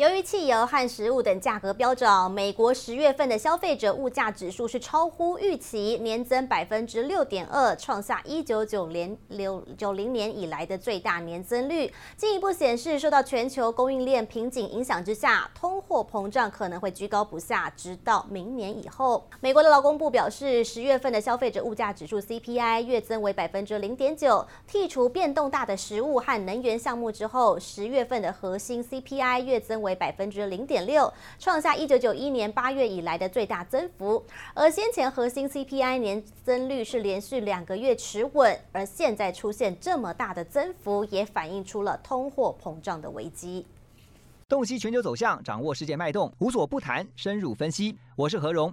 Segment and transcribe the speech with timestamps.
[0.00, 11.92] 由于汽油和食物等价格飙涨，美国十月份的消费者物价指数是超乎预期，年增百分之六点二，创下一九九零六九零年以来的最大年增率。
[12.16, 19.28] 进一步显示，受到全球供应链瓶颈影响之下，通货膨胀可能会居高不下，直到明年以后。
[19.40, 34.24] 美国的劳工部表示，十月份的消费者物价指数 CPI 月增为百分之零点九，剔除变动大的食物和能源项目之后，十月份的核心 CPI 月增为为百分之零点六，创下一九九一年八月以来的最大增幅。
[34.54, 43.66] 而先前核心 CPI 年增率是连续两个月持稳，而现在出现这么大的增幅，也反映出了通货膨胀的危机。
[44.48, 47.96] 洞悉全球走向，掌握世界脉动，无所不谈，深入分析。
[48.16, 48.72] 我是何荣，